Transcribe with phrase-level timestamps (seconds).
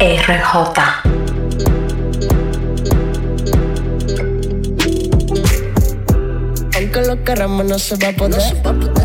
[0.00, 0.52] RJ.
[6.76, 8.40] Aunque lo queramos no se va a poder.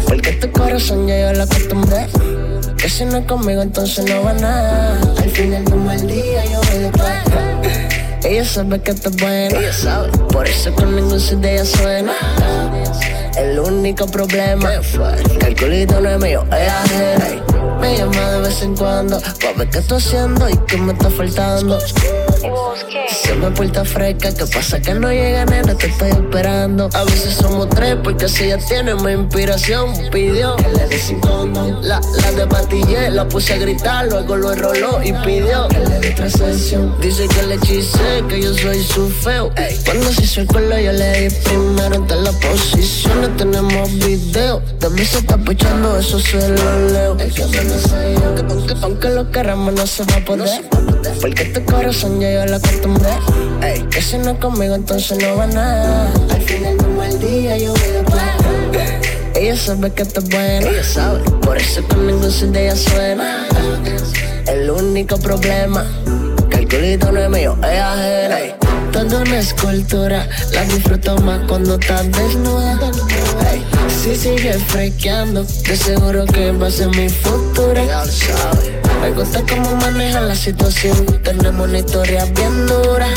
[0.05, 2.05] Porque tu corazón ya yo lo acostumbré.
[2.77, 4.99] Que si no es conmigo entonces no va nada.
[5.17, 9.59] Al final de un mal día yo voy de Ella sabe que esto es buena.
[9.59, 10.09] Ella sabe.
[10.31, 12.13] Por eso con ningún de ella suena.
[13.35, 14.69] El único problema
[15.39, 17.52] que el culito no es mío, es ajeno.
[17.83, 21.09] Me llama de vez en cuando pa' ver qué estoy haciendo y qué me está
[21.09, 21.77] faltando.
[23.09, 24.81] Se me porta fresca, ¿qué pasa?
[24.81, 26.89] Que no llega, nena, te estoy esperando.
[26.93, 31.21] A veces somos tres, porque si ella tiene mi inspiración, pidió que le sin
[31.81, 35.99] La, la de patillé, la puse a gritar, luego lo enroló y pidió que le
[35.99, 36.99] dé trascensión.
[36.99, 39.49] Dice que le hechicé, que yo soy su feo.
[39.85, 43.37] Cuando se hizo el culo, yo le di primero en todas las posiciones.
[43.37, 47.17] Tenemos video, de mí se está puchando, eso se lo leo.
[47.19, 50.92] Es que no sé yo, que aunque, lo queramos, no se va a poder.
[51.23, 53.09] Porque tu corazón ya yo lo acostumbré.
[53.61, 56.11] Ey, que si no es conmigo, entonces no va nada.
[56.29, 59.01] Al final un mal día yo voy de plan.
[59.33, 60.67] Ella sabe que esto es bueno.
[60.67, 61.21] Ella sabe.
[61.39, 63.47] Por eso con ningún de ella suena.
[64.47, 65.85] El único problema,
[66.49, 68.35] que el culito no es mío, es ajeno.
[68.35, 68.55] Ey,
[68.91, 72.77] toda una escultura, la disfruto más cuando estás desnuda.
[73.49, 77.75] Ey, si sigues frequeando, de seguro que va a ser mi futuro.
[77.75, 78.72] Ya lo sabes.
[79.03, 81.05] Me gusta cómo maneja la situación.
[81.23, 83.09] Tenemos una historia bien dura.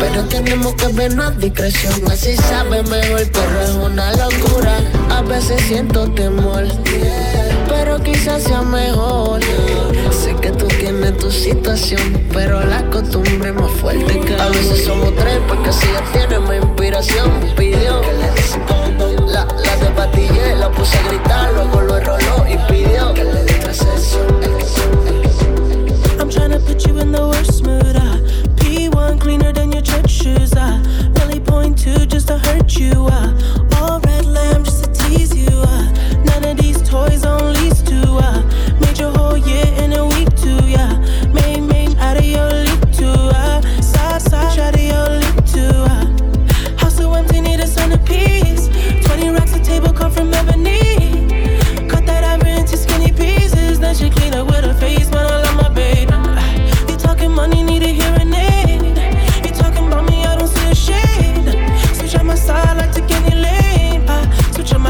[0.00, 1.94] Pero tenemos que vernos a discreción.
[2.10, 4.78] Así sabe mejor, pero es una locura.
[5.10, 6.64] A veces siento temor.
[7.68, 9.40] Pero quizás sea mejor.
[10.10, 14.86] Sé que tú tienes tu situación, pero la costumbre es más fuerte que a veces
[14.86, 20.68] somos tres, porque si ya tienes mi inspiración, pidió que le la, la de la
[20.72, 24.29] puse a gritar, luego lo enroló y pidió que le dé sesión.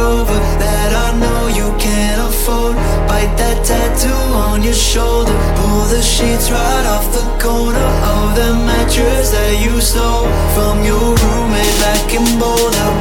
[0.00, 2.74] Rover that I know you can't afford.
[3.08, 5.36] Bite that tattoo on your shoulder.
[5.58, 10.24] Pull the sheets right off the corner of the mattress that you stole
[10.56, 12.99] from your roommate back in Boulder.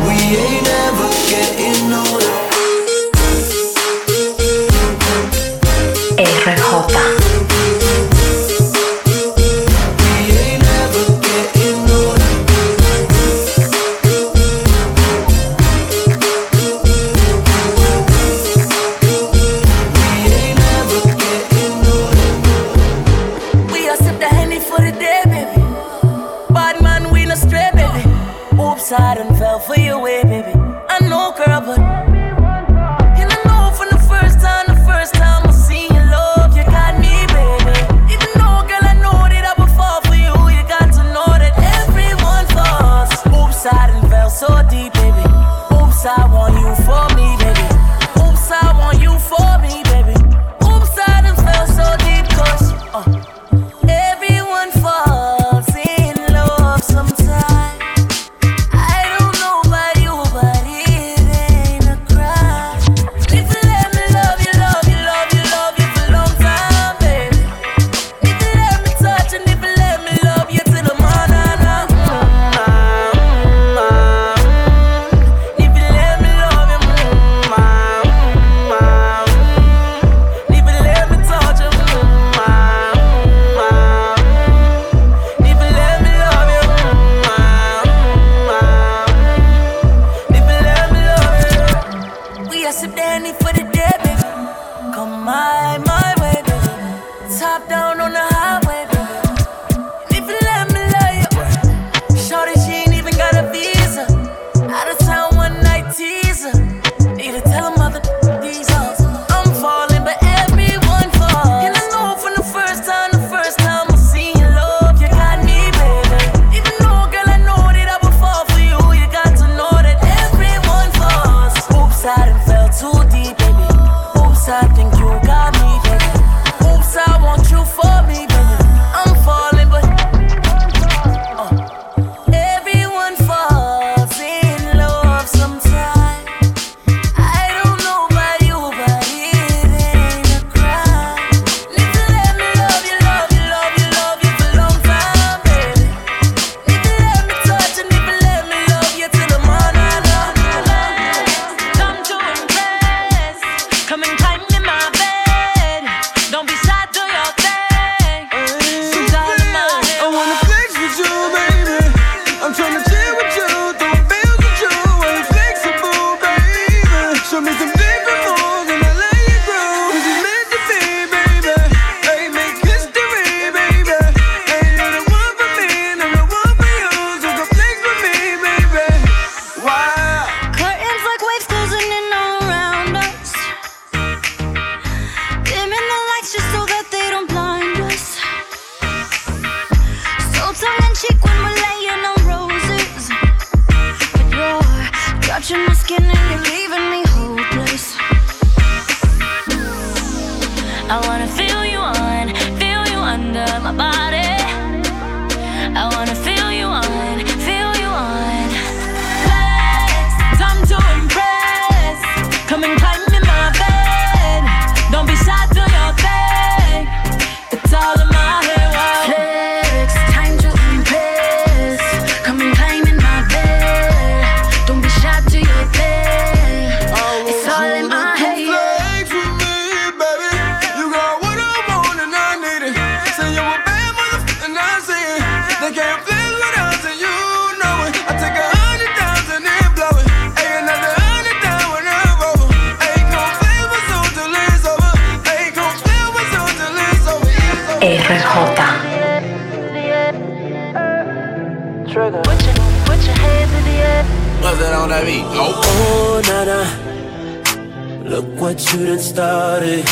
[258.73, 259.83] you done started.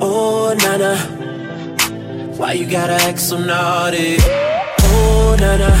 [0.00, 0.96] Oh, nana.
[2.36, 4.16] Why you gotta act so naughty?
[4.20, 5.72] Oh, nana.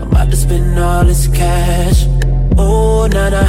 [0.00, 2.06] I'm about to spend all this cash.
[2.58, 3.44] Oh, nana.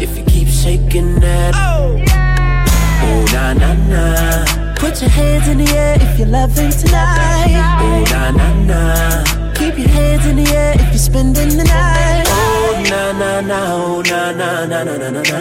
[0.00, 1.54] If you keep shaking that.
[1.56, 2.66] Oh, yeah.
[3.04, 4.74] oh na na na.
[4.76, 7.54] Put your hands in the air if you're loving tonight.
[7.80, 9.52] Oh, na na na.
[9.54, 12.24] Keep your hands in the air if you're spending the night.
[12.26, 15.40] Oh, Oh na na na, oh na na na na na na na.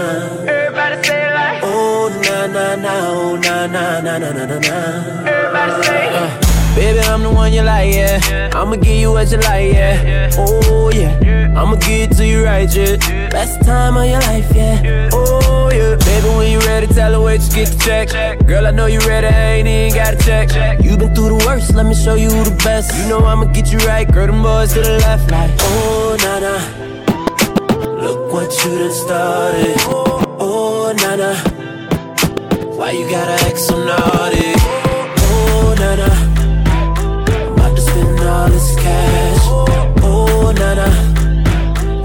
[0.52, 1.62] Everybody say it like.
[1.64, 4.78] Oh na na na, oh na na na na na na na.
[5.26, 6.08] Everybody say.
[6.08, 6.14] It.
[6.14, 6.76] Uh.
[6.76, 8.50] Baby, I'm the one you like, yeah.
[8.54, 10.30] I'ma give you what you like, yeah.
[10.38, 11.54] Oh, yeah.
[11.56, 12.96] I'ma give it to you right, yeah.
[13.30, 15.10] Best time of your life, yeah.
[15.12, 15.96] Oh, yeah.
[15.98, 18.48] Baby, when you ready, tell her where you get the check.
[18.48, 20.82] Girl, I know you ready, I ain't even got to check.
[20.82, 22.96] You been through the worst, let me show you the best.
[22.98, 26.40] You know I'ma get you right, girl, them boys to the left, like, oh, na
[26.40, 26.81] na
[28.32, 29.76] what you done started.
[30.40, 31.36] Oh, nana,
[32.78, 34.54] why you gotta act so naughty?
[35.28, 36.10] Oh, nana,
[37.38, 39.44] I'm about to spend all this cash.
[40.02, 40.88] Oh, nana,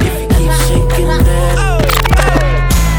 [0.00, 1.56] if you keep shaking that.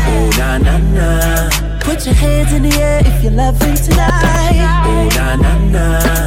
[0.07, 1.79] Oh, na na na.
[1.81, 4.86] Put your hands in the air if you're loving tonight.
[4.86, 6.26] Oh, na na na.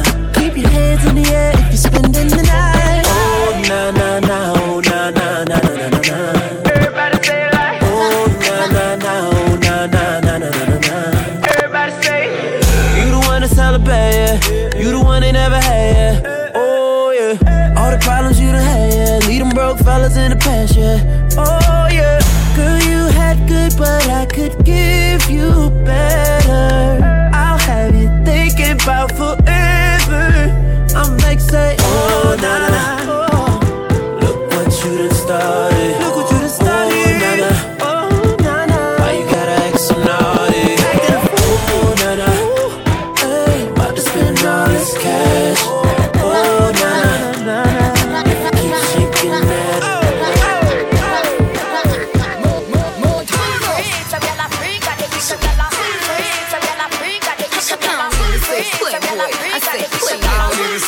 [20.61, 21.30] 鲜血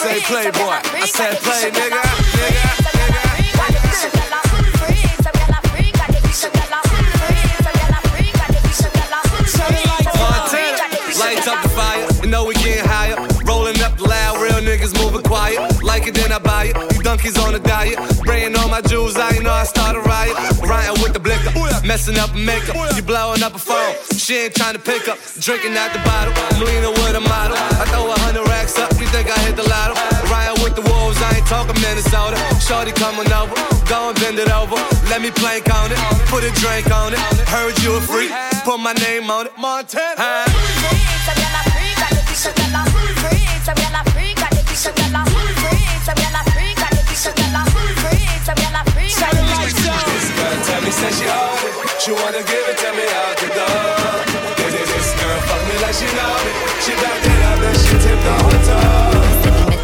[0.03, 0.79] say playboy.
[0.83, 2.01] I said play, nigga.
[2.01, 2.83] nigga, nigga.
[11.45, 13.17] Up the fire, you know we higher.
[13.43, 15.83] Rolling up loud, real niggas moving quiet.
[15.83, 17.03] Like it, then I buy it.
[17.03, 17.99] Donkeys on a diet.
[18.23, 19.65] Brayin' all my jewels, I ain't know I
[21.23, 21.55] blicker,
[21.87, 22.75] messing up makeup.
[22.95, 25.17] You blowing up a phone, she ain't trying to pick up.
[25.39, 27.55] Drinking out the bottle, I'm leaning with a model.
[27.57, 29.95] I throw a hundred racks up, you think I hit the lotto?
[30.29, 32.35] Riding with the wolves, I ain't talking Minnesota.
[32.59, 33.55] Shorty coming over,
[33.87, 34.75] go and bend it over.
[35.09, 37.19] Let me plank on it, put a drink on it.
[37.47, 38.29] Heard you a freak,
[38.67, 39.53] put my name on it.
[39.57, 40.19] Montana.
[40.19, 40.45] Huh?
[40.83, 41.03] Tell me,
[51.03, 51.59] say she it.
[51.99, 54.23] She wanna give it to me out the door.
[54.71, 56.51] This, this girl fuck me like she know me.
[56.83, 58.43] She backed it up and she tipped the.
[58.53, 59.22] Met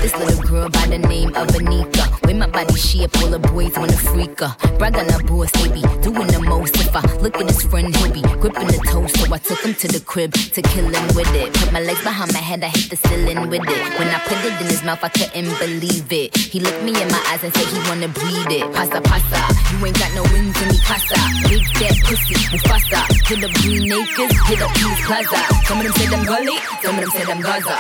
[0.02, 2.06] this little girl by the name of Anika.
[2.26, 4.56] With my body shape, all the boys wanna freak her.
[4.78, 6.76] Brag on her boss, they doing the most.
[6.76, 9.18] If I look at his friend, he'll be gripping the toast.
[9.20, 11.54] So I took him to the crib to kill him with it.
[11.54, 13.82] Put my legs behind my head, I hit the ceiling with it.
[14.00, 16.36] When I put it in his mouth, I couldn't believe it.
[16.38, 18.66] He looked me in my eyes and said he wanna breathe it.
[18.74, 19.40] Pasta, pasta,
[19.72, 21.20] you ain't got no wings in me pasta.
[21.50, 23.02] Big fat pussy, Mufasa.
[23.28, 25.40] Hit up Green Acres, hit up Peace Plaza.
[25.68, 27.76] Some of them say them gully, some of them say them Gaza.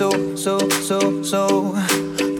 [0.00, 2.09] So, so, so, so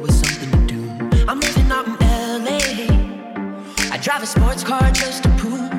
[0.00, 1.26] Was something to do.
[1.28, 1.94] I'm living out in
[2.44, 2.58] LA.
[3.92, 5.70] I drive a sports car just to prove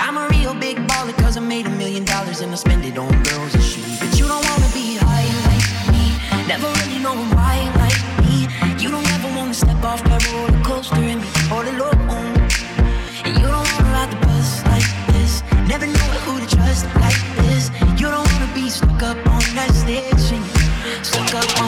[0.00, 2.96] I'm a real big baller, cause I made a million dollars and I spend it
[2.96, 3.98] on girls and shoes.
[4.00, 6.04] But you don't wanna be high like me,
[6.46, 8.46] never really knowing why like me.
[8.82, 12.36] You don't ever wanna step off that roller coaster and be all alone.
[13.24, 15.42] And you don't wanna ride the bus like this.
[15.66, 17.70] Never know who to trust like this.
[18.00, 20.18] You don't wanna be stuck up on that stage.
[21.02, 21.67] Stuck up on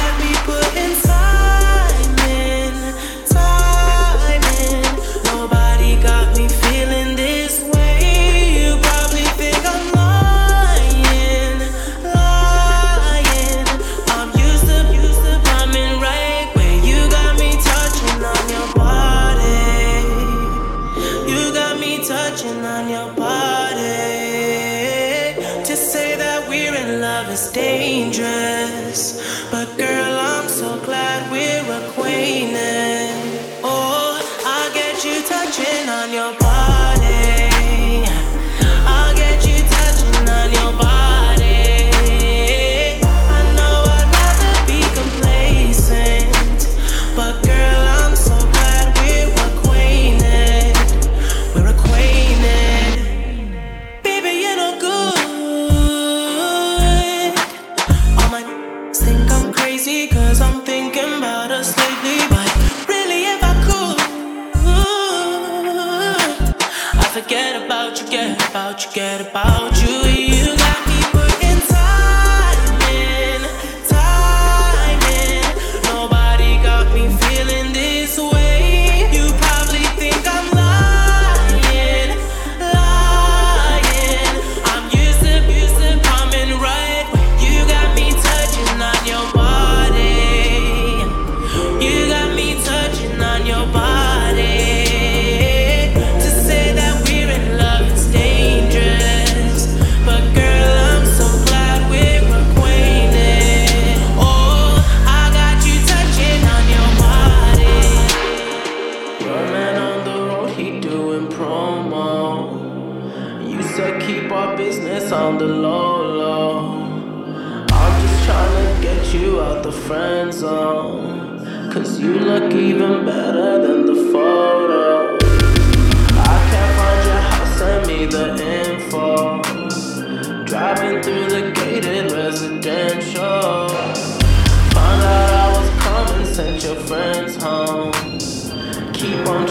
[28.11, 28.50] dangerous
[68.81, 69.60] te quero para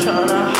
[0.03, 0.60] trying to